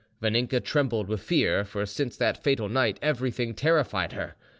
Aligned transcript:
Vaninka 0.19 0.59
trembled 0.59 1.07
with 1.07 1.21
fear, 1.21 1.63
for 1.63 1.85
since 1.85 2.17
that 2.17 2.41
fatal 2.43 2.67
night 2.67 2.97
everything 3.03 3.53
terrified 3.53 4.13
her. 4.13 4.35